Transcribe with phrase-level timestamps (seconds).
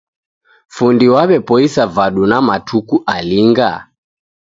[0.75, 3.71] Fundi waw'epoisa vadu na matuku alinga?